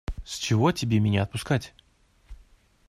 С 0.25 0.37
чего 0.39 0.71
тебе 0.71 0.99
меня 0.99 1.21
отпускать? 1.21 1.75